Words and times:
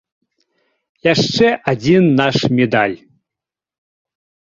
Яшчэ 1.13 1.47
адзін 1.73 2.03
наш 2.23 2.37
медаль! 2.57 2.97